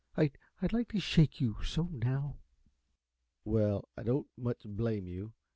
I 0.17 0.31
I'd 0.63 0.73
like 0.73 0.87
to 0.93 0.99
shake 0.99 1.39
you 1.39 1.57
so 1.63 1.83
now!" 1.83 2.39
"Well, 3.45 3.87
I 3.95 4.01
don't 4.01 4.25
much 4.35 4.63
blame 4.65 5.07
you. 5.07 5.33